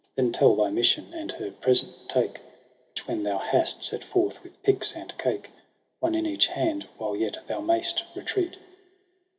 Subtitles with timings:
[0.15, 2.41] Then tell thy mission, and her present take j
[2.89, 5.51] Which when thou hast, set forth with pyx and cake,
[5.99, 8.57] One in each hand, while yet thou mayst retreat.